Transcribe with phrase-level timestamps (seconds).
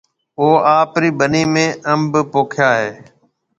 [0.39, 2.89] اوَي آپرِي ٻنِي ۾ انڀ پوکيا هيَ؟